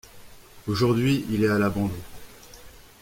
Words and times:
Aujourd'hui, 0.67 1.25
il 1.29 1.43
est 1.43 1.47
à 1.49 1.59
l'abandon. 1.59 1.93